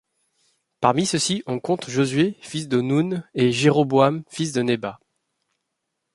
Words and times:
Parmi 0.79 1.05
ceux-ci, 1.05 1.43
on 1.45 1.59
compte 1.59 1.87
Josué 1.87 2.35
fils 2.41 2.67
de 2.67 2.81
Noun 2.81 3.23
et 3.35 3.51
Jéroboam 3.51 4.23
fils 4.31 4.51
de 4.51 4.63
Nébat. 4.63 4.99